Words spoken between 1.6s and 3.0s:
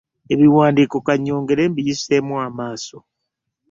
mbiyiseemu amaaso.